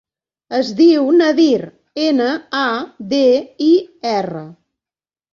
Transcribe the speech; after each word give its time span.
Es 0.59 0.69
diu 0.77 1.09
Nadir: 1.17 1.59
ena, 2.05 2.29
a, 2.61 2.69
de, 3.11 3.19
i, 3.65 3.69
erra. 4.13 4.43